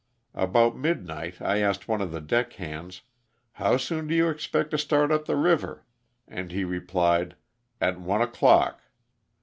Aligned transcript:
About 0.33 0.75
midnight 0.75 1.39
I 1.43 1.59
asked 1.59 1.87
one 1.87 2.01
of 2.01 2.11
the 2.11 2.21
deck 2.21 2.53
hands, 2.53 3.03
"How 3.51 3.77
soon 3.77 4.07
do 4.07 4.15
you 4.15 4.29
expect 4.29 4.71
to 4.71 4.79
start 4.79 5.11
up 5.11 5.25
the 5.25 5.35
river?" 5.35 5.85
and 6.27 6.51
he 6.51 6.63
replied, 6.63 7.35
''At 7.79 7.99
one 7.99 8.23
o'clock." 8.23 8.81